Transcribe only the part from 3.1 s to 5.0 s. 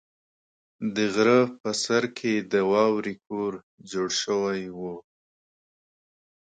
کور جوړ شوی و.